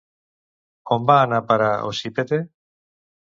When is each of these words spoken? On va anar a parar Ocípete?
On 0.95 1.05
va 1.11 1.17
anar 1.25 1.41
a 1.41 1.43
parar 1.51 1.69
Ocípete? 1.91 2.41